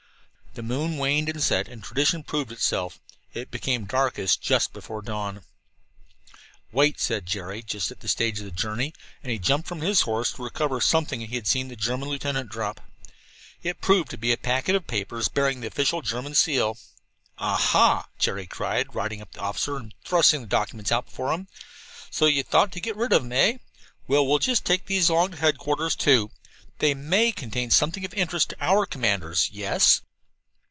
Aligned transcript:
The 0.53 0.61
moon 0.63 0.97
waned 0.97 1.29
and 1.29 1.41
set, 1.41 1.69
and 1.69 1.81
tradition 1.81 2.23
proved 2.23 2.51
itself 2.51 2.99
it 3.33 3.51
became 3.51 3.85
darkest 3.85 4.41
just 4.41 4.73
before 4.73 5.01
dawn. 5.01 5.45
"Wait!" 6.73 6.99
said 6.99 7.25
Jerry, 7.25 7.63
just 7.63 7.89
at 7.89 8.01
this 8.01 8.11
stage 8.11 8.39
of 8.39 8.43
the 8.43 8.51
journey, 8.51 8.93
and 9.23 9.31
he 9.31 9.39
jumped 9.39 9.65
from 9.69 9.79
his 9.79 10.01
horse 10.01 10.33
to 10.33 10.43
recover 10.43 10.81
something 10.81 11.21
that 11.21 11.29
he 11.29 11.35
had 11.37 11.47
seen 11.47 11.69
the 11.69 11.77
German 11.77 12.09
lieutenant 12.09 12.49
drop. 12.51 12.81
It 13.63 13.79
proved 13.79 14.09
to 14.09 14.17
be 14.17 14.33
a 14.33 14.37
packet 14.37 14.75
of 14.75 14.87
papers, 14.87 15.29
bearing 15.29 15.61
the 15.61 15.67
official 15.67 16.01
German 16.01 16.25
army 16.31 16.35
seal. 16.35 16.77
"Ah 17.37 17.55
ha!" 17.55 18.09
Jerry 18.19 18.45
cried, 18.45 18.93
riding 18.93 19.21
up 19.21 19.31
to 19.31 19.35
the 19.37 19.43
officer 19.45 19.77
and 19.77 19.93
thrusting 20.03 20.41
the 20.41 20.47
documents 20.47 20.91
out 20.91 21.05
before 21.05 21.31
him. 21.31 21.47
"So 22.09 22.25
you 22.25 22.43
thought 22.43 22.73
to 22.73 22.81
get 22.81 22.97
rid 22.97 23.13
of 23.13 23.23
them, 23.23 23.31
eh? 23.31 23.59
Well, 24.05 24.27
we'll 24.27 24.39
just 24.39 24.65
take 24.65 24.87
these 24.87 25.07
along 25.07 25.31
to 25.31 25.37
headquarters, 25.37 25.95
too. 25.95 26.29
They 26.79 26.93
may 26.93 27.31
contain 27.31 27.71
something 27.71 28.03
of 28.03 28.13
interest 28.15 28.49
to 28.49 28.57
our 28.59 28.85
commanders. 28.85 29.49
Yes?" 29.49 30.01